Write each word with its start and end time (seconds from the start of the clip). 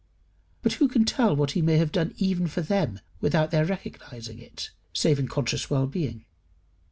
But 0.63 0.73
who 0.81 0.87
can 0.87 1.05
tell 1.05 1.35
what 1.35 1.51
he 1.51 1.61
may 1.61 1.77
have 1.77 1.91
done 1.91 2.15
even 2.17 2.47
for 2.47 2.61
them 2.61 3.01
without 3.19 3.51
their 3.51 3.65
recognizing 3.67 4.39
it 4.39 4.71
save 4.93 5.19
in 5.19 5.27
conscious 5.27 5.69
well 5.69 5.85
being? 5.85 6.25